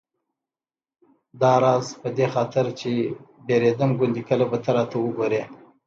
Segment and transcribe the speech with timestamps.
[1.41, 2.91] داراز په دې خاطر چې
[3.47, 5.43] ډارېدم ګوندې کله به ته راته وګورې.